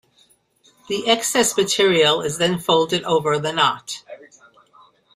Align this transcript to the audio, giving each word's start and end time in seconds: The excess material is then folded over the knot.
The 0.89 1.07
excess 1.07 1.55
material 1.55 2.21
is 2.23 2.39
then 2.39 2.57
folded 2.57 3.03
over 3.03 3.37
the 3.37 3.53
knot. 3.53 4.01